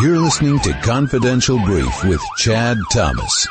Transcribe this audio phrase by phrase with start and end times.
[0.00, 3.46] You're listening to Confidential Brief with Chad Thomas.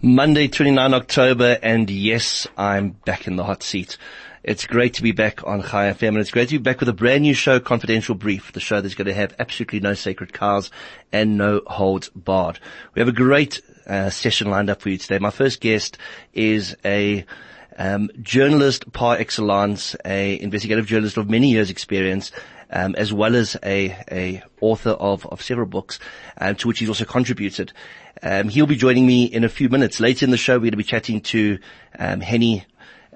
[0.00, 3.98] Monday, 29 October, and yes, I'm back in the hot seat.
[4.42, 6.88] It's great to be back on Chai FM, and it's great to be back with
[6.88, 10.32] a brand new show, Confidential Brief, the show that's going to have absolutely no sacred
[10.32, 10.70] cows
[11.12, 12.58] and no holds barred.
[12.94, 15.18] We have a great uh, session lined up for you today.
[15.18, 15.98] My first guest
[16.32, 17.24] is a
[17.78, 22.32] um, journalist par excellence, a investigative journalist of many years' experience,
[22.72, 25.98] um, as well as a, a author of, of several books,
[26.38, 27.72] um, to which he's also contributed.
[28.22, 30.00] Um, he'll be joining me in a few minutes.
[30.00, 31.58] Later in the show, we're going to be chatting to
[31.98, 32.64] um, Henny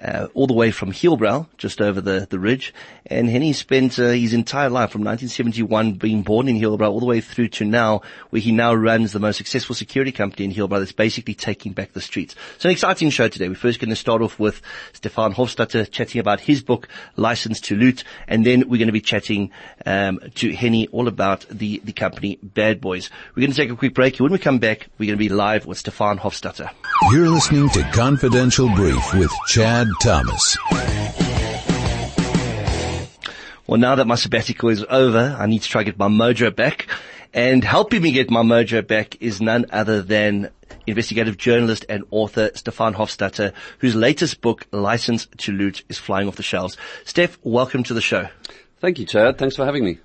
[0.00, 2.74] uh, all the way from Heilbron, just over the, the ridge.
[3.06, 7.06] And Henny spent uh, his entire life from 1971 being born in Heilbron all the
[7.06, 10.80] way through to now, where he now runs the most successful security company in Heilbron
[10.80, 12.34] that's basically taking back the streets.
[12.58, 13.48] So an exciting show today.
[13.48, 14.60] We're first going to start off with
[14.92, 19.00] Stephan Hofstatter chatting about his book, License to Loot, and then we're going to be
[19.00, 19.50] chatting
[19.86, 23.10] um, to Henny all about the, the company Bad Boys.
[23.34, 24.18] We're going to take a quick break.
[24.18, 26.70] When we come back, we're going to be live with Stephan Hofstatter.
[27.10, 30.56] You're listening to Confidential Brief with Chad Thomas.
[33.66, 36.54] Well, now that my sabbatical is over, I need to try to get my mojo
[36.54, 36.88] back.
[37.34, 40.50] And helping me get my mojo back is none other than
[40.86, 46.36] investigative journalist and author Stephan Hofstatter, whose latest book, License to Loot, is flying off
[46.36, 46.76] the shelves.
[47.04, 48.28] Steph, welcome to the show.
[48.80, 49.38] Thank you, Chad.
[49.38, 49.98] Thanks for having me.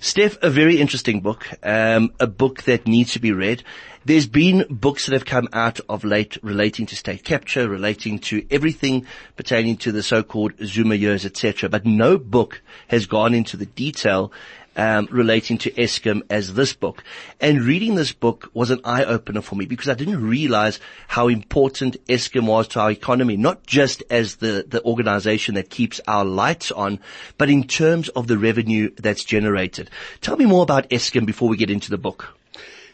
[0.00, 3.62] Steph, a very interesting book, um, a book that needs to be read.
[4.06, 8.46] There's been books that have come out of late relating to state capture, relating to
[8.52, 9.04] everything
[9.34, 11.68] pertaining to the so-called Zuma years, etc.
[11.68, 14.30] But no book has gone into the detail
[14.76, 17.02] um, relating to Eskom as this book.
[17.40, 21.26] And reading this book was an eye opener for me because I didn't realize how
[21.26, 26.24] important Eskom was to our economy, not just as the, the organization that keeps our
[26.24, 27.00] lights on,
[27.38, 29.90] but in terms of the revenue that's generated.
[30.20, 32.36] Tell me more about Eskom before we get into the book.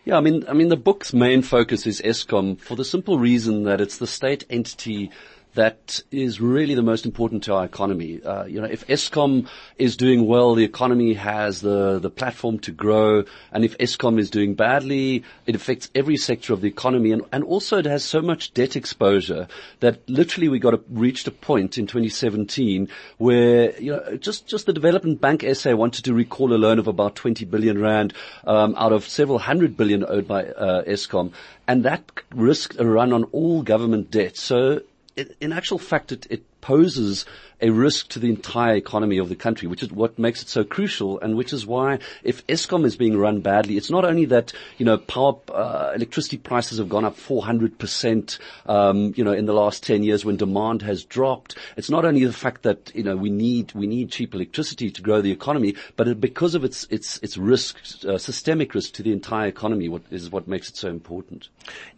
[0.04, 3.62] Yeah, I mean, I mean, the book's main focus is Eskom for the simple reason
[3.64, 5.10] that it's the state entity
[5.54, 8.22] that is really the most important to our economy.
[8.22, 12.72] Uh, you know, if Eskom is doing well, the economy has the, the platform to
[12.72, 13.24] grow.
[13.52, 17.12] And if Eskom is doing badly, it affects every sector of the economy.
[17.12, 19.46] And, and also it has so much debt exposure
[19.80, 22.88] that literally we got a, reached a point in 2017
[23.18, 26.88] where, you know, just, just the Development Bank SA wanted to recall a loan of
[26.88, 28.14] about 20 billion rand,
[28.46, 31.32] um, out of several hundred billion owed by, uh, Eskom.
[31.68, 34.36] And that risked a run on all government debt.
[34.36, 34.80] So
[35.16, 37.26] in actual fact, it, it poses
[37.62, 40.64] a risk to the entire economy of the country, which is what makes it so
[40.64, 44.52] crucial, and which is why if Eskom is being run badly, it's not only that
[44.78, 49.46] you know power, uh, electricity prices have gone up 400 percent, um, you know, in
[49.46, 51.56] the last 10 years when demand has dropped.
[51.76, 55.02] It's not only the fact that you know we need we need cheap electricity to
[55.02, 59.04] grow the economy, but it, because of its its its risk, uh, systemic risk to
[59.04, 61.48] the entire economy, what is what makes it so important.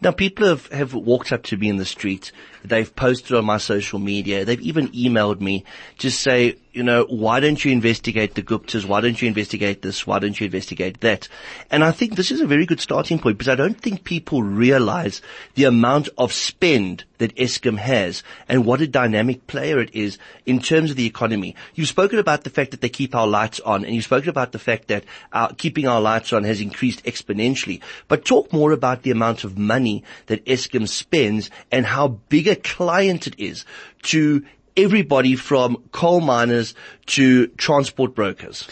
[0.03, 2.33] Now, people have have walked up to me in the street.
[2.65, 4.45] They've posted on my social media.
[4.55, 5.65] They've even emailed me
[5.99, 8.85] to say, you know, why don't you investigate the Guptas?
[8.85, 10.07] Why don't you investigate this?
[10.07, 11.29] Why don't you investigate that?
[11.71, 14.43] And I think this is a very good starting point because I don't think people
[14.43, 15.23] realize
[15.55, 20.59] the amount of spend that Eskom has and what a dynamic player it is in
[20.59, 21.55] terms of the economy.
[21.77, 24.51] You've spoken about the fact that they keep our lights on and you've spoken about
[24.51, 27.81] the fact that our, keeping our lights on has increased exponentially.
[28.09, 32.57] But talk more about the amount of money that Eskom spends and how big a
[32.57, 33.65] client it is
[34.03, 34.45] to
[34.77, 36.75] everybody from coal miners
[37.07, 38.69] to transport brokers.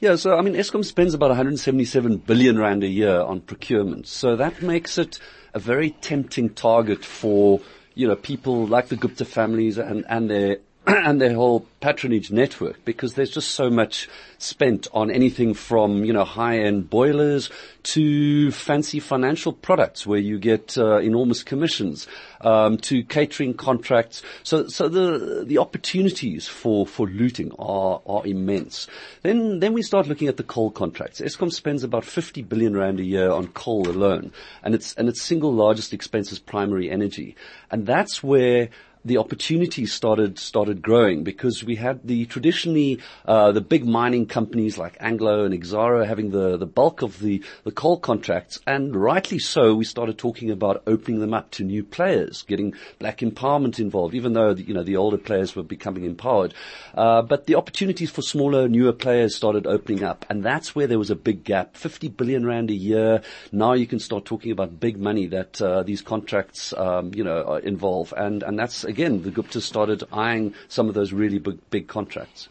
[0.00, 4.06] Yeah, so I mean, Eskom spends about 177 billion rand a year on procurement.
[4.06, 5.18] So that makes it
[5.54, 7.60] a very tempting target for,
[7.94, 12.84] you know, people like the Gupta families and, and their and their whole patronage network
[12.84, 17.48] because there's just so much spent on anything from, you know, high-end boilers
[17.84, 22.06] to fancy financial products where you get uh, enormous commissions,
[22.42, 24.22] um, to catering contracts.
[24.42, 28.86] So, so the the opportunities for for looting are are immense.
[29.22, 31.20] Then then we start looking at the coal contracts.
[31.20, 34.32] Eskom spends about 50 billion rand a year on coal alone,
[34.62, 37.36] and its and its single largest expense is primary energy,
[37.70, 38.68] and that's where
[39.04, 44.78] the opportunities started started growing because we had the traditionally uh, the big mining companies
[44.78, 49.38] like Anglo and Exxaro having the, the bulk of the, the coal contracts, and rightly
[49.38, 54.14] so, we started talking about opening them up to new players, getting black empowerment involved,
[54.14, 56.54] even though the, you know the older players were becoming empowered.
[56.94, 60.98] Uh, but the opportunities for smaller, newer players started opening up, and that's where there
[60.98, 61.76] was a big gap.
[61.76, 63.22] 50 billion rand a year.
[63.52, 67.56] Now you can start talking about big money that uh, these contracts, um, you know,
[67.56, 71.88] involve, and and that's again, the Guptas started eyeing some of those really big, big
[71.88, 72.48] contracts.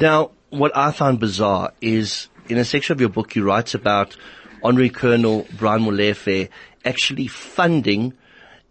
[0.00, 4.16] Now, what I found bizarre is in a section of your book, you write about
[4.64, 6.48] Honorary Colonel Brian Molefe
[6.84, 8.12] actually funding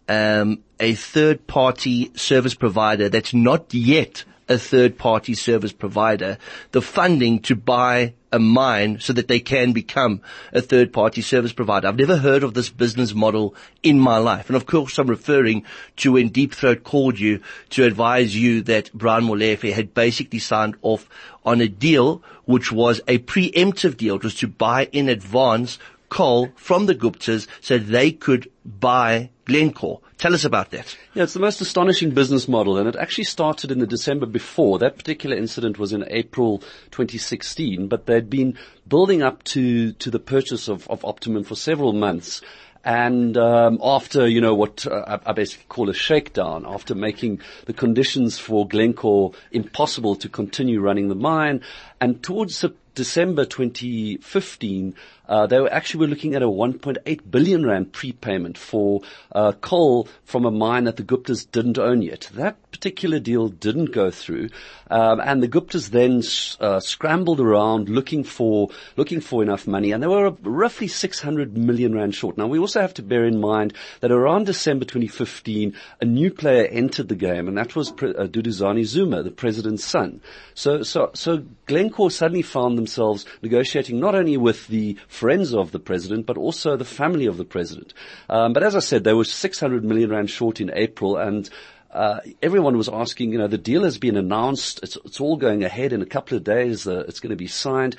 [0.06, 6.36] um, a third party service provider that's not yet a third party service provider
[6.72, 10.20] the funding to buy a mine so that they can become
[10.52, 11.86] a third party service provider.
[11.86, 14.48] I've never heard of this business model in my life.
[14.48, 15.64] And of course I'm referring
[15.98, 17.40] to when Deep Throat called you
[17.70, 21.08] to advise you that Brian Molefe had basically signed off
[21.44, 24.16] on a deal which was a preemptive deal.
[24.16, 25.78] It was to buy in advance
[26.08, 30.00] coal from the Guptas so they could buy Glencore.
[30.18, 30.96] Tell us about that.
[31.14, 34.78] Yeah, it's the most astonishing business model and it actually started in the December before.
[34.78, 36.58] That particular incident was in April
[36.90, 38.56] 2016, but they'd been
[38.88, 42.40] building up to, to the purchase of, of Optimum for several months.
[42.84, 47.72] And um, after, you know, what uh, I basically call a shakedown, after making the
[47.72, 51.62] conditions for Glencore impossible to continue running the mine,
[51.98, 52.62] and towards
[52.94, 54.94] December 2015,
[55.28, 59.00] uh, they were actually were looking at a 1.8 billion rand prepayment for
[59.32, 62.28] uh, coal from a mine that the Guptas didn't own yet.
[62.34, 64.50] That particular deal didn't go through,
[64.90, 66.22] um, and the Guptas then
[66.60, 71.94] uh, scrambled around looking for looking for enough money, and they were roughly 600 million
[71.94, 72.36] rand short.
[72.36, 76.66] Now we also have to bear in mind that around December 2015, a new player
[76.66, 80.20] entered the game, and that was Pre- uh, Duduzane Zuma, the president's son.
[80.54, 85.78] So so so Glencore suddenly found themselves negotiating not only with the friends of the
[85.78, 87.94] president, but also the family of the president.
[88.28, 91.48] Um, but as I said, they were 600 million rand short in April, and
[91.92, 94.80] uh, everyone was asking, you know, the deal has been announced.
[94.82, 96.88] It's, it's all going ahead in a couple of days.
[96.88, 97.96] Uh, it's going to be signed,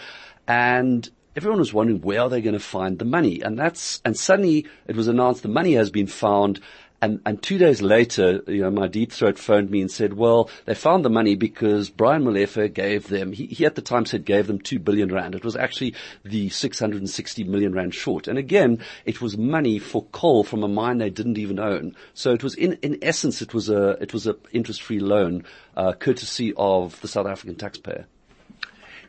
[0.47, 3.41] and everyone was wondering where are they going to find the money.
[3.41, 6.59] And that's and suddenly it was announced the money has been found,
[7.01, 10.50] and, and two days later, you know, my deep throat phoned me and said, well,
[10.65, 14.25] they found the money because Brian Molefe gave them, he, he at the time said
[14.25, 15.36] gave them two billion rand.
[15.36, 15.94] It was actually
[16.24, 18.27] the 660 million rand short.
[18.27, 21.95] And again, it was money for coal from a mine they didn't even own.
[22.13, 25.44] So it was in, in essence, it was a, it was a interest-free loan,
[25.75, 28.07] uh, courtesy of the South African taxpayer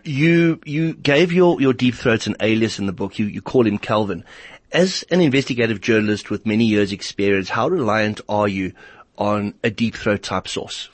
[0.07, 3.19] you you gave your your deep throats an alias in the book.
[3.19, 4.25] You you call him Calvin.
[4.73, 8.73] As an investigative journalist with many years experience, how reliant are you
[9.17, 10.89] on a deep throat type source?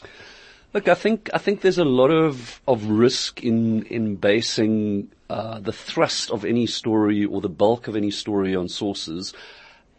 [0.74, 5.60] Look, I think I think there's a lot of of risk in in basing uh,
[5.60, 9.34] the thrust of any story or the bulk of any story on sources.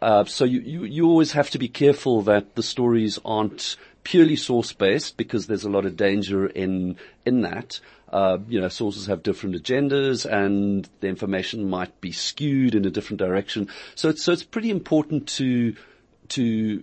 [0.02, 4.36] Uh, so you, you you always have to be careful that the stories aren't purely
[4.36, 7.80] source based because there's a lot of danger in in that.
[8.08, 12.90] Uh, you know, sources have different agendas and the information might be skewed in a
[12.90, 13.68] different direction.
[13.94, 15.74] So it's, so it's pretty important to,
[16.28, 16.82] to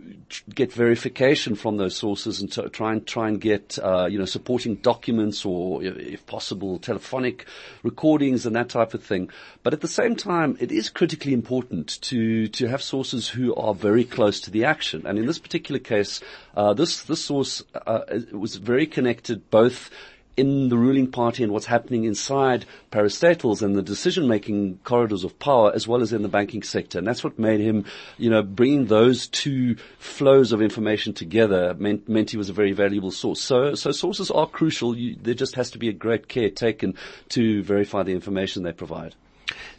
[0.54, 4.26] get verification from those sources and to try and try and get uh, you know
[4.26, 7.46] supporting documents or if possible telephonic
[7.84, 9.30] recordings and that type of thing.
[9.64, 13.74] But at the same time, it is critically important to to have sources who are
[13.74, 15.08] very close to the action.
[15.08, 16.22] And in this particular case,
[16.56, 18.02] uh, this this source uh,
[18.32, 19.90] was very connected both
[20.38, 25.72] in the ruling party and what's happening inside parastatals and the decision-making corridors of power
[25.74, 26.98] as well as in the banking sector.
[26.98, 27.86] And that's what made him,
[28.18, 32.72] you know, bringing those two flows of information together meant, meant he was a very
[32.72, 33.42] valuable source.
[33.42, 34.98] So, so sources are crucial.
[34.98, 36.95] You, there just has to be a great care taken
[37.30, 39.16] to verify the information they provide.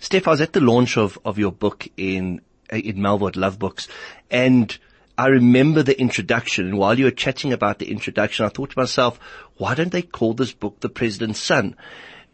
[0.01, 3.89] Steph, I was at the launch of, of your book in, in Melville Love Books
[4.31, 4.77] and
[5.19, 8.79] I remember the introduction, and while you were chatting about the introduction, I thought to
[8.79, 9.21] myself,
[9.57, 11.77] why don't they call this book The President's Son?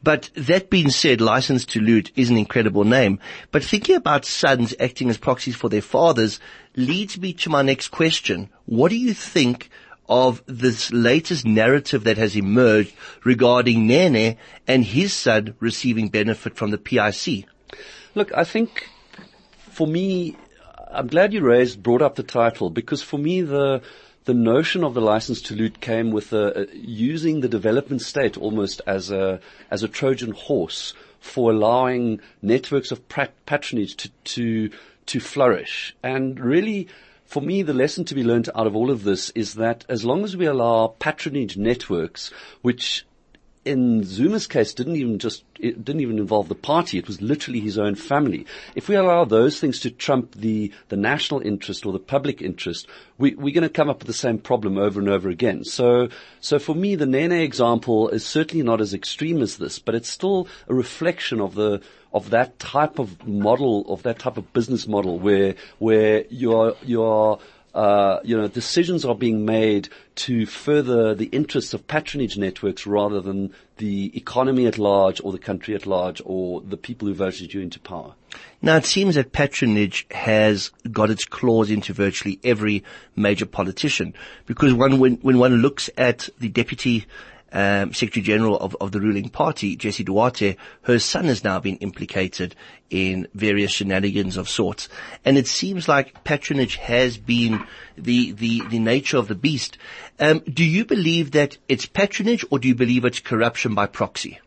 [0.02, 3.18] But that being said, License to Loot is an incredible name.
[3.50, 6.38] But thinking about sons acting as proxies for their fathers
[6.76, 8.48] leads me to my next question.
[8.66, 9.70] What do you think
[10.08, 12.94] of this latest narrative that has emerged
[13.24, 17.46] regarding Nene and his son receiving benefit from the PIC?
[18.14, 18.88] Look, I think
[19.58, 20.36] for me,
[20.90, 23.82] I'm glad you raised, brought up the title because for me the,
[24.24, 28.80] the notion of the license to loot came with uh, using the development state almost
[28.86, 29.40] as a,
[29.70, 34.70] as a Trojan horse for allowing networks of patronage to, to,
[35.06, 35.94] to flourish.
[36.02, 36.88] And really,
[37.24, 40.04] for me, the lesson to be learned out of all of this is that as
[40.04, 42.30] long as we allow patronage networks,
[42.62, 43.04] which
[43.64, 46.98] in Zuma's case didn't even just, it didn't even involve the party.
[46.98, 48.46] It was literally his own family.
[48.74, 52.86] If we allow those things to trump the, the national interest or the public interest,
[53.18, 55.64] we, we're going to come up with the same problem over and over again.
[55.64, 56.08] So,
[56.40, 60.08] so for me, the Nene example is certainly not as extreme as this, but it's
[60.08, 61.80] still a reflection of the,
[62.12, 67.38] of that type of model, of that type of business model where, where you're, you're,
[67.78, 73.20] uh, you know, decisions are being made to further the interests of patronage networks rather
[73.20, 77.54] than the economy at large or the country at large or the people who voted
[77.54, 78.16] you into power.
[78.60, 82.82] Now it seems that patronage has got its claws into virtually every
[83.14, 84.12] major politician
[84.46, 87.06] because one, when, when one looks at the deputy
[87.52, 91.76] um, Secretary General of, of the ruling party, Jessie Duarte, her son has now been
[91.76, 92.54] implicated
[92.90, 94.88] in various shenanigans of sorts.
[95.24, 97.64] And it seems like patronage has been
[97.96, 99.78] the, the, the nature of the beast.
[100.18, 104.40] Um, do you believe that it's patronage or do you believe it's corruption by proxy?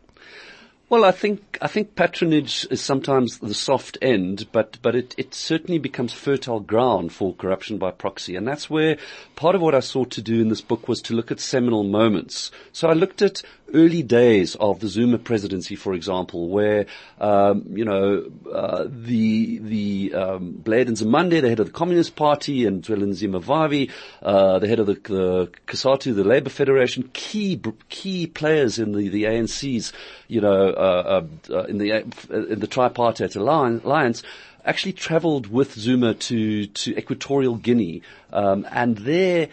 [0.92, 5.32] Well, I think I think patronage is sometimes the soft end, but but it, it
[5.32, 8.98] certainly becomes fertile ground for corruption by proxy, and that's where
[9.34, 11.82] part of what I sought to do in this book was to look at seminal
[11.82, 12.50] moments.
[12.72, 13.40] So I looked at
[13.74, 16.86] early days of the Zuma presidency, for example, where
[17.20, 22.16] um, you know uh, the the um, Blade and Nzimande, the head of the Communist
[22.16, 23.90] Party, and Zwelinzima Vavi,
[24.22, 29.08] uh, the head of the, the COSATU, the Labour Federation, key key players in the
[29.08, 29.92] the ANC's,
[30.28, 34.22] you know, uh, uh, uh in the in the tripartite alliance
[34.64, 38.02] actually travelled with Zuma to to Equatorial Guinea,
[38.32, 39.48] um, and there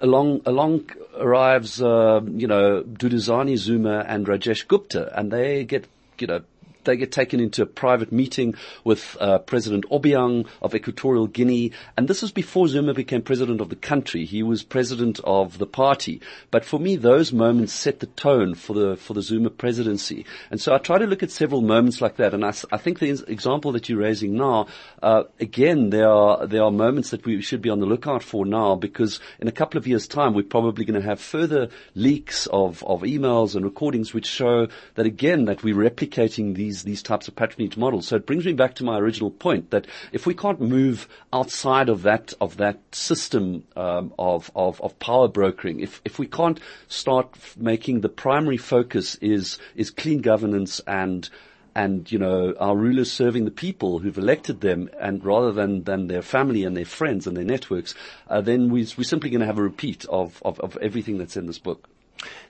[0.00, 5.86] along along arrives, uh, you know, Duduzane Zuma and Rajesh Gupta, and they get,
[6.18, 6.42] you know,
[6.86, 12.08] they get taken into a private meeting with uh, President Obiang of Equatorial Guinea, and
[12.08, 14.24] this was before Zuma became president of the country.
[14.24, 18.72] He was president of the party, but for me, those moments set the tone for
[18.72, 20.24] the for the Zuma presidency.
[20.50, 22.98] And so I try to look at several moments like that, and I, I think
[22.98, 24.66] the example that you're raising now,
[25.02, 28.46] uh, again, there are there are moments that we should be on the lookout for
[28.46, 32.46] now, because in a couple of years' time, we're probably going to have further leaks
[32.46, 37.02] of of emails and recordings which show that again that we're replicating these these, these
[37.02, 38.06] types of patronage models.
[38.08, 41.88] So it brings me back to my original point that if we can't move outside
[41.88, 46.60] of that, of that system, um, of, of, of power brokering, if, if we can't
[46.88, 51.28] start making the primary focus is, is clean governance and,
[51.74, 56.06] and you know our rulers serving the people who've elected them, and rather than than
[56.06, 57.94] their family and their friends and their networks,
[58.30, 61.36] uh, then we, we're simply going to have a repeat of, of of everything that's
[61.36, 61.86] in this book.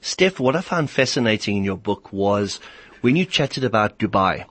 [0.01, 2.61] Steph, what I found fascinating in your book was
[3.07, 4.47] when you chatted about Dubai,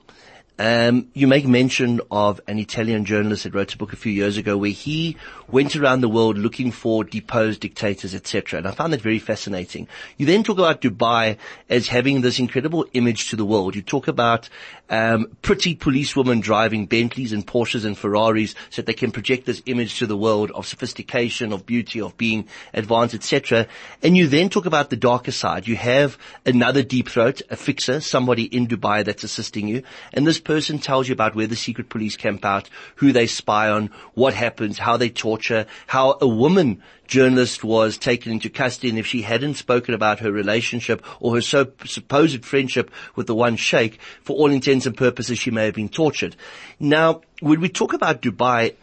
[0.58, 4.36] um, you make mention of an Italian journalist that wrote a book a few years
[4.36, 5.16] ago where he
[5.48, 8.58] went around the world looking for deposed dictators, etc.
[8.58, 9.86] And I found that very fascinating.
[10.16, 11.36] You then talk about Dubai
[11.68, 13.76] as having this incredible image to the world.
[13.76, 14.48] You talk about
[14.88, 19.62] um, pretty policewomen driving Bentleys and Porsches and Ferraris so that they can project this
[19.66, 23.66] image to the world of sophistication, of beauty, of being advanced, etc.
[24.02, 25.66] And you then talk about the darker side.
[25.66, 29.82] You have another deep throat, a fixer, somebody in Dubai that's assisting you,
[30.12, 33.68] and this person tells you about where the secret police camp out, who they spy
[33.68, 38.98] on, what happens, how they torture, how a woman journalist was taken into custody and
[38.98, 43.56] if she hadn't spoken about her relationship or her so supposed friendship with the one
[43.56, 46.36] sheikh, for all intents and purposes, she may have been tortured.
[46.78, 48.76] Now, when we talk about Dubai,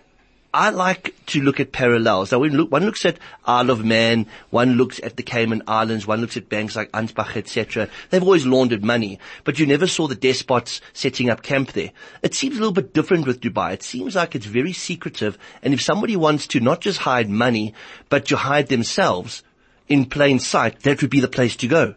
[0.54, 2.32] I like to look at parallels.
[2.32, 6.22] Now, look, one looks at Isle of Man, one looks at the Cayman Islands, one
[6.22, 7.90] looks at banks like Ansbach, etc.
[8.12, 11.92] They've always laundered money, but you never saw the despots setting up camp there.
[12.22, 13.74] It seems a little bit different with Dubai.
[13.74, 17.74] It seems like it's very secretive, and if somebody wants to not just hide money,
[18.10, 19.42] but to hide themselves
[19.88, 21.96] in plain sight, that would be the place to go.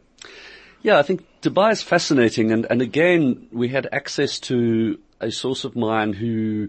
[0.80, 5.64] Yeah, I think Dubai is fascinating, and, and again, we had access to a source
[5.64, 6.68] of mine who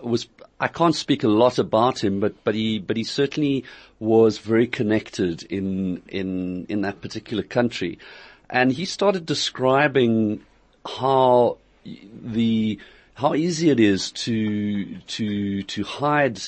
[0.00, 0.28] was
[0.60, 3.64] I can't speak a lot about him, but but he but he certainly
[3.98, 7.98] was very connected in in in that particular country,
[8.50, 10.44] and he started describing
[10.86, 12.78] how the
[13.14, 16.40] how easy it is to to to hide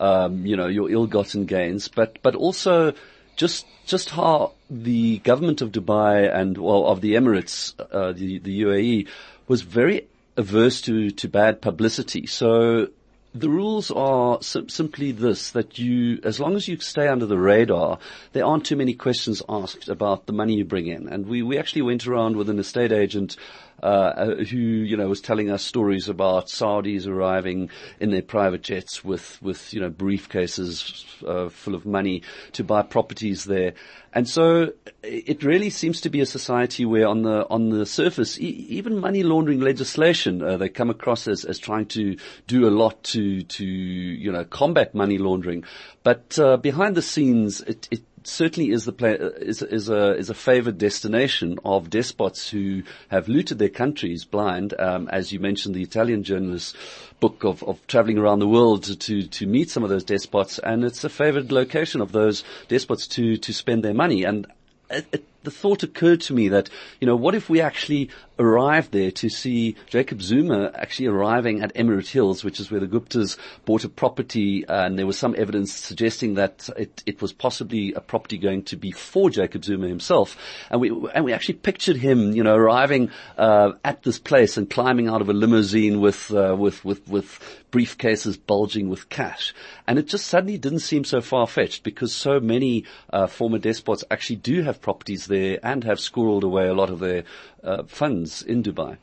[0.00, 2.92] um, you know your ill-gotten gains, but but also
[3.36, 8.62] just just how the government of Dubai and well of the Emirates, uh, the the
[8.62, 9.08] UAE,
[9.46, 12.26] was very averse to to bad publicity.
[12.26, 12.88] So
[13.34, 17.38] the rules are sim- simply this, that you, as long as you stay under the
[17.38, 17.98] radar,
[18.32, 21.08] there aren't too many questions asked about the money you bring in.
[21.08, 23.36] And we, we actually went around with an estate agent
[23.84, 27.68] uh, who you know was telling us stories about Saudis arriving
[28.00, 32.22] in their private jets with with you know briefcases uh, full of money
[32.52, 33.74] to buy properties there,
[34.14, 34.72] and so
[35.02, 38.98] it really seems to be a society where on the on the surface, e- even
[38.98, 43.42] money laundering legislation, uh, they come across as, as trying to do a lot to
[43.42, 45.62] to you know combat money laundering,
[46.02, 50.30] but uh, behind the scenes, it, it certainly is the pla- is is a is
[50.30, 54.74] a favoured destination of despots who have looted their countries blind.
[54.78, 56.74] Um, as you mentioned, the Italian journalist's
[57.20, 60.58] book of, of traveling around the world to, to, to meet some of those despots,
[60.58, 64.24] and it's a favoured location of those despots to to spend their money.
[64.24, 64.46] And
[64.90, 66.68] it, it, the thought occurred to me that,
[67.00, 71.74] you know, what if we actually arrived there to see Jacob Zuma actually arriving at
[71.74, 75.34] Emirate Hills, which is where the Guptas bought a property, uh, and there was some
[75.38, 79.86] evidence suggesting that it, it was possibly a property going to be for Jacob Zuma
[79.86, 80.36] himself.
[80.70, 84.68] And we, and we actually pictured him, you know, arriving, uh, at this place and
[84.68, 89.52] climbing out of a limousine with, uh, with, with, with briefcases bulging with cash.
[89.86, 94.36] And it just suddenly didn't seem so far-fetched because so many, uh, former despots actually
[94.36, 97.24] do have properties there and have squirreled away a lot of their,
[97.62, 98.98] uh, funds in Dubai.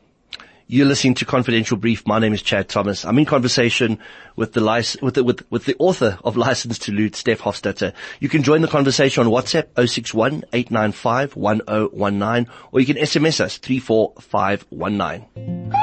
[0.67, 2.07] You're listening to Confidential Brief.
[2.07, 3.03] My name is Chad Thomas.
[3.03, 3.99] I'm in conversation
[4.37, 7.91] with the, lic- with the, with, with the author of License to Loot, Steph Hofstatter.
[8.21, 13.57] You can join the conversation on WhatsApp 061 895 1019 or you can SMS us
[13.57, 15.73] 34519.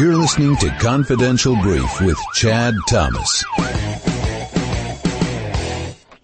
[0.00, 3.44] You're listening to Confidential Brief with Chad Thomas.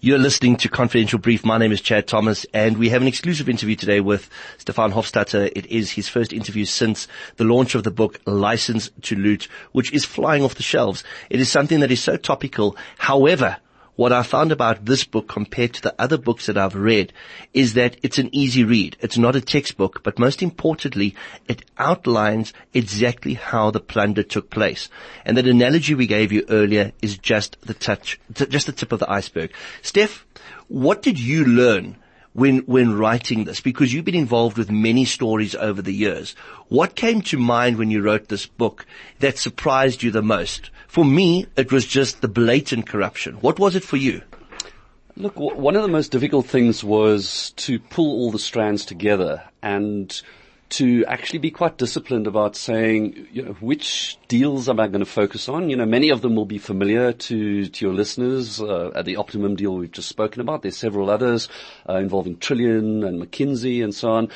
[0.05, 1.43] You're listening to Confidential Brief.
[1.43, 5.51] My name is Chad Thomas and we have an exclusive interview today with Stephan Hofstatter.
[5.55, 7.07] It is his first interview since
[7.37, 11.03] the launch of the book License to Loot, which is flying off the shelves.
[11.31, 12.77] It is something that is so topical.
[12.99, 13.57] However,
[13.95, 17.13] what I found about this book compared to the other books that I've read
[17.53, 18.97] is that it's an easy read.
[18.99, 21.15] It's not a textbook, but most importantly,
[21.47, 24.89] it outlines exactly how the plunder took place.
[25.23, 28.99] And that analogy we gave you earlier is just the touch, just the tip of
[28.99, 29.53] the iceberg.
[29.81, 30.25] Steph,
[30.67, 31.97] what did you learn
[32.35, 33.61] when, when writing this?
[33.61, 36.35] Because you've been involved with many stories over the years.
[36.67, 38.85] What came to mind when you wrote this book
[39.19, 40.69] that surprised you the most?
[40.87, 43.35] For me, it was just the blatant corruption.
[43.35, 44.21] What was it for you?
[45.15, 49.41] Look, w- one of the most difficult things was to pull all the strands together
[49.61, 50.21] and
[50.67, 55.05] to actually be quite disciplined about saying, you know, which deals am I going to
[55.05, 55.69] focus on?
[55.69, 58.59] You know, many of them will be familiar to, to your listeners.
[58.59, 61.49] Uh, at the Optimum deal we've just spoken about, there's several others
[61.87, 64.29] uh, involving Trillian and McKinsey and so on.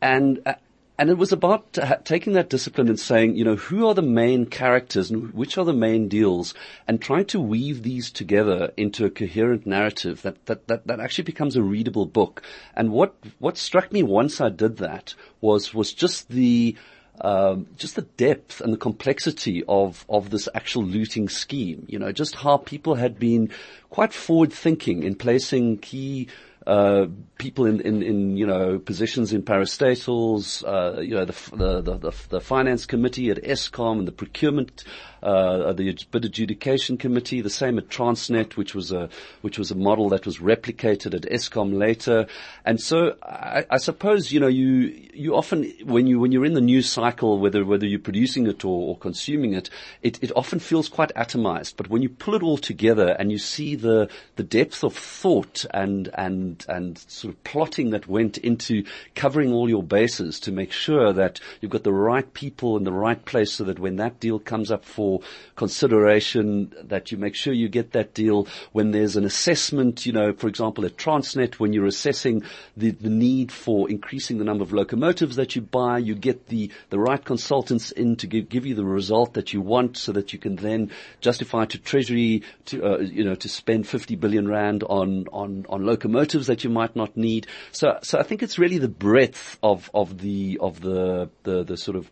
[0.00, 0.54] And uh,
[1.00, 4.44] and it was about taking that discipline and saying, you know, who are the main
[4.44, 6.52] characters and which are the main deals
[6.86, 11.24] and trying to weave these together into a coherent narrative that, that, that, that actually
[11.24, 12.42] becomes a readable book.
[12.74, 16.76] And what, what struck me once I did that was, was just the,
[17.22, 21.84] um, just the depth and the complexity of of this actual looting scheme.
[21.86, 23.50] You know, just how people had been
[23.90, 26.28] quite forward thinking in placing key
[26.66, 27.06] uh,
[27.38, 32.14] people in, in, in, you know, positions in parastatals, uh, you know, the, the, the,
[32.28, 34.84] the, finance committee at Eskom and the procurement,
[35.22, 39.08] uh, the bid adjudication committee, the same at Transnet, which was a,
[39.42, 42.26] which was a model that was replicated at Eskom later.
[42.64, 46.54] And so I, I suppose, you know, you, you often, when you, when you're in
[46.54, 49.70] the news cycle, whether, whether you're producing it or, or consuming it,
[50.02, 51.74] it, it often feels quite atomized.
[51.76, 55.64] But when you pull it all together and you see the, the depth of thought
[55.72, 60.72] and, and, and sort of plotting that went into covering all your bases to make
[60.72, 64.20] sure that you've got the right people in the right place so that when that
[64.20, 65.09] deal comes up for
[65.56, 70.32] consideration, that you make sure you get that deal when there's an assessment, you know,
[70.32, 72.42] for example, at Transnet, when you're assessing
[72.76, 76.70] the, the need for increasing the number of locomotives that you buy, you get the,
[76.90, 80.32] the right consultants in to give, give you the result that you want so that
[80.32, 84.82] you can then justify to Treasury to, uh, you know, to spend 50 billion rand
[84.84, 87.46] on, on, on locomotives that you might not need.
[87.72, 91.76] So, so I think it's really the breadth of, of the, of the, the, the
[91.76, 92.10] sort of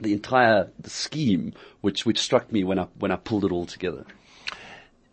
[0.00, 4.04] the entire scheme which, which struck me when I, when I pulled it all together.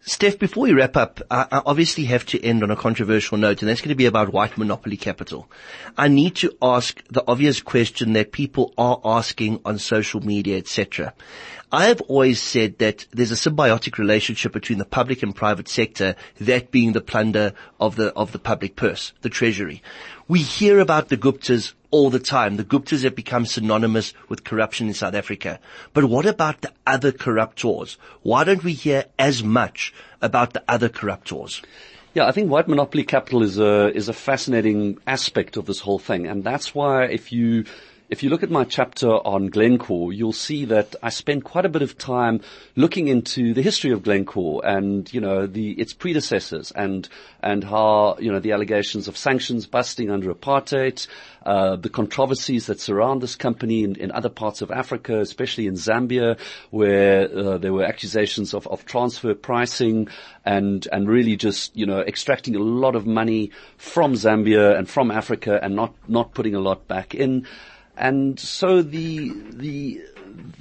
[0.05, 3.61] Steph, before we wrap up, I, I obviously have to end on a controversial note,
[3.61, 5.49] and that's going to be about white monopoly capital.
[5.97, 11.13] I need to ask the obvious question that people are asking on social media, etc.
[11.71, 16.17] I have always said that there's a symbiotic relationship between the public and private sector,
[16.41, 19.81] that being the plunder of the, of the public purse, the treasury.
[20.27, 22.57] We hear about the Guptas all the time.
[22.57, 25.59] The Guptas have become synonymous with corruption in South Africa.
[25.93, 27.97] But what about the other corruptors?
[28.23, 31.63] Why don't we hear as much about the other corruptors?
[32.15, 35.99] Yeah, I think white monopoly capital is a is a fascinating aspect of this whole
[35.99, 37.65] thing, and that's why if you
[38.09, 41.69] if you look at my chapter on Glencore, you'll see that I spend quite a
[41.69, 42.41] bit of time
[42.75, 47.07] looking into the history of Glencore and, you know, the, its predecessors and,
[47.41, 51.07] and how, you know, the allegations of sanctions busting under apartheid,
[51.45, 55.73] uh, the controversies that surround this company in, in, other parts of Africa, especially in
[55.73, 56.37] Zambia,
[56.69, 60.07] where uh, there were accusations of, of transfer pricing
[60.45, 65.11] and and really just you know extracting a lot of money from Zambia and from
[65.11, 67.45] Africa and not not putting a lot back in.
[67.95, 70.01] And so the, the,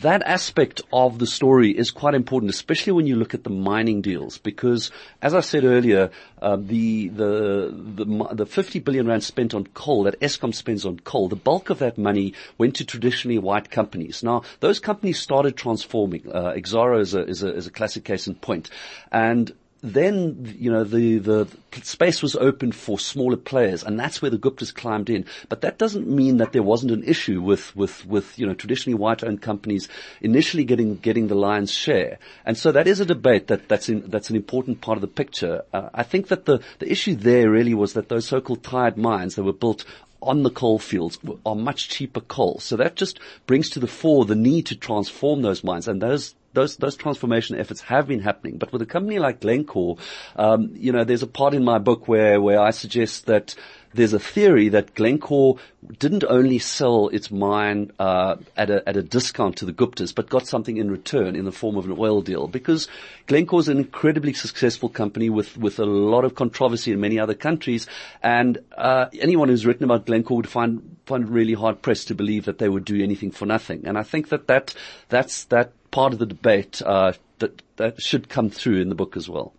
[0.00, 4.02] that aspect of the story is quite important, especially when you look at the mining
[4.02, 4.90] deals, because
[5.22, 10.04] as I said earlier, uh, the, the, the, the 50 billion rand spent on coal
[10.04, 14.22] that Eskom spends on coal, the bulk of that money went to traditionally white companies.
[14.22, 16.30] Now, those companies started transforming.
[16.30, 18.68] Uh, Exxaro is a, is a, is a classic case in point.
[19.10, 21.48] And then, you know, the, the
[21.82, 25.24] space was open for smaller players and that's where the Guptas climbed in.
[25.48, 28.96] But that doesn't mean that there wasn't an issue with, with, with, you know, traditionally
[28.96, 29.88] white owned companies
[30.20, 32.18] initially getting, getting the lion's share.
[32.46, 35.08] And so that is a debate that, that's in, that's an important part of the
[35.08, 35.62] picture.
[35.72, 39.34] Uh, I think that the, the issue there really was that those so-called tired mines
[39.34, 39.84] that were built
[40.22, 42.60] on the coal fields are much cheaper coal.
[42.60, 46.36] So that just brings to the fore the need to transform those mines and those
[46.52, 48.58] those those transformation efforts have been happening.
[48.58, 49.96] But with a company like Glencore,
[50.36, 53.54] um, you know, there's a part in my book where where I suggest that
[53.94, 55.58] there's a theory that Glencore
[55.98, 60.28] didn't only sell its mine uh, at a at a discount to the Guptas, but
[60.28, 62.46] got something in return in the form of an oil deal.
[62.48, 62.88] Because
[63.26, 67.34] Glencore is an incredibly successful company with with a lot of controversy in many other
[67.34, 67.86] countries,
[68.22, 72.14] and uh, anyone who's written about Glencore would find find it really hard pressed to
[72.14, 73.86] believe that they would do anything for nothing.
[73.86, 74.74] And I think that that
[75.08, 79.16] that's that part of the debate uh, that that should come through in the book
[79.16, 79.52] as well.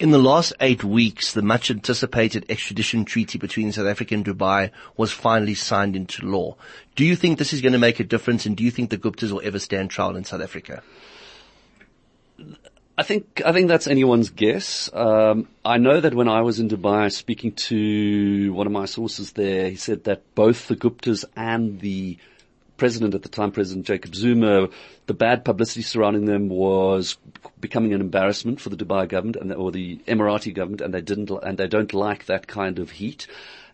[0.00, 4.72] In the last eight weeks, the much anticipated extradition treaty between South Africa and Dubai
[4.96, 6.56] was finally signed into law.
[6.96, 8.98] Do you think this is going to make a difference and do you think the
[8.98, 10.82] Guptas will ever stand trial in South Africa?
[12.98, 14.90] I think I think that's anyone's guess.
[14.92, 19.32] Um, I know that when I was in Dubai speaking to one of my sources
[19.32, 22.18] there, he said that both the Guptas and the
[22.82, 24.68] president at the time, President Jacob Zuma,
[25.06, 27.16] the bad publicity surrounding them was
[27.60, 31.30] becoming an embarrassment for the Dubai government and, or the Emirati government, and they didn't,
[31.30, 33.28] and they don't like that kind of heat.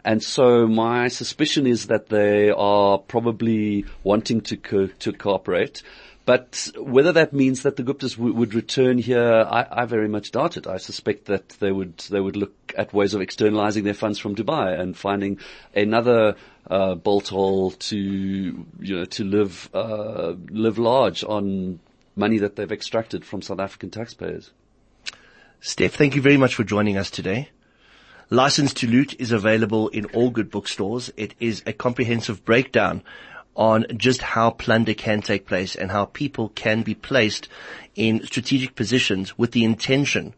[0.05, 5.81] And so my suspicion is that they are probably wanting to co- to cooperate.
[6.29, 10.31] But whether that means that the Guptas w- would return here, I, I, very much
[10.31, 10.67] doubt it.
[10.67, 14.35] I suspect that they would they would look at ways of externalizing their funds from
[14.35, 15.39] Dubai and finding
[15.75, 16.37] another
[16.69, 21.81] uh, bolt hole to you know to live uh, live large on
[22.15, 24.51] money that they've extracted from South African taxpayers.
[25.61, 27.49] Steph, thank you very much for joining us today.
[28.29, 31.11] License to Loot is available in all good bookstores.
[31.17, 33.03] It is a comprehensive breakdown
[33.59, 37.49] on just how plunder can take place and how people can be placed
[37.95, 40.33] in strategic positions with the intention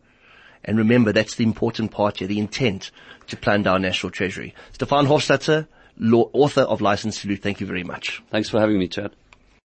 [0.64, 2.90] and remember, that's the important part here, the intent
[3.28, 4.54] to plunder our national treasury.
[4.72, 5.66] Stephan Hofstatter,
[5.98, 8.22] law, author of License to Loot, thank you very much.
[8.30, 9.12] Thanks for having me, Chad.